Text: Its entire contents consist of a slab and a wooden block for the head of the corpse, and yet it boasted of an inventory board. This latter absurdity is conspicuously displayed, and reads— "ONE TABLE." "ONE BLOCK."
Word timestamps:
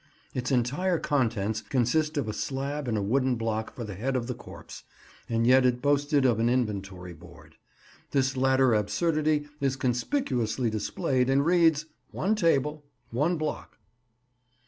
Its 0.33 0.51
entire 0.51 0.97
contents 0.97 1.61
consist 1.61 2.17
of 2.17 2.27
a 2.27 2.33
slab 2.33 2.87
and 2.87 2.97
a 2.97 3.03
wooden 3.03 3.35
block 3.35 3.75
for 3.75 3.83
the 3.83 3.93
head 3.93 4.15
of 4.15 4.25
the 4.25 4.33
corpse, 4.33 4.81
and 5.29 5.45
yet 5.45 5.63
it 5.63 5.79
boasted 5.79 6.25
of 6.25 6.39
an 6.39 6.49
inventory 6.49 7.13
board. 7.13 7.53
This 8.09 8.35
latter 8.35 8.73
absurdity 8.73 9.47
is 9.59 9.75
conspicuously 9.75 10.71
displayed, 10.71 11.29
and 11.29 11.45
reads— 11.45 11.85
"ONE 12.13 12.33
TABLE." 12.33 12.83
"ONE 13.11 13.37
BLOCK." 13.37 13.77